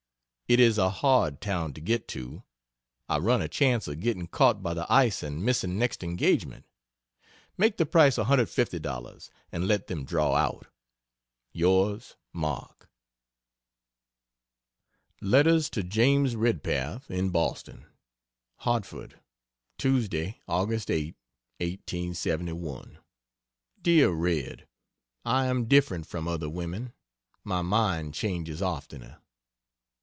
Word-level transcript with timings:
It 0.47 0.59
is 0.59 0.77
a 0.77 0.89
hard 0.89 1.39
town 1.39 1.71
to 1.75 1.79
get 1.79 2.09
to 2.09 2.43
I 3.07 3.19
run 3.19 3.41
a 3.41 3.47
chance 3.47 3.87
of 3.87 4.01
getting 4.01 4.27
caught 4.27 4.61
by 4.61 4.73
the 4.73 4.85
ice 4.91 5.23
and 5.23 5.41
missing 5.45 5.79
next 5.79 6.03
engagement. 6.03 6.65
Make 7.57 7.77
the 7.77 7.85
price 7.85 8.17
$150 8.17 9.29
and 9.53 9.65
let 9.65 9.87
them 9.87 10.03
draw 10.03 10.35
out. 10.35 10.67
Yours 11.53 12.17
MARK 12.33 12.89
Letters 15.21 15.69
to 15.69 15.83
James 15.83 16.35
Redpath, 16.35 17.09
in 17.09 17.29
Boston: 17.29 17.85
HARTFORD, 18.57 19.21
Tuesday 19.77 20.41
Aug. 20.49 20.71
8, 20.89 21.15
1871. 21.61 22.97
DEAR 23.81 24.09
RED, 24.11 24.67
I 25.23 25.45
am 25.45 25.69
different 25.69 26.05
from 26.07 26.27
other 26.27 26.49
women; 26.49 26.91
my 27.45 27.61
mind 27.61 28.13
changes 28.13 28.61
oftener. 28.61 29.17